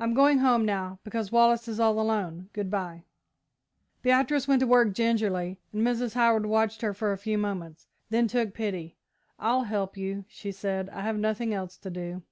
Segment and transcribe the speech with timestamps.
[0.00, 2.50] I'm going home now, because Wallace is all alone.
[2.52, 3.04] Good bye."
[4.02, 6.14] Beatrice went to work gingerly, and Mrs.
[6.14, 8.96] Howard watched her for a few moments, then took pity.
[9.38, 12.22] "I'll help you," she said, "I have nothing else to do."